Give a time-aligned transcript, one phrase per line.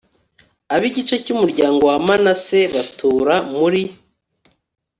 [0.73, 3.81] Ab igice cy umuryango wa Manase batura muri